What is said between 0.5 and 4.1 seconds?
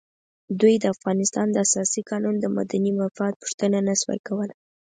دوی د افغانستان د اساسي قانون د مدني مفاد پوښتنه نه